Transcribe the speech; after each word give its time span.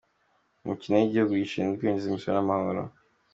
Mu 0.65 0.73
kino 0.81 0.95
cy’igihugu 1.01 1.33
gishinzwe 1.41 1.73
kwinjiza 1.79 2.07
imisoro 2.09 2.33
n’amahoro 2.35 2.81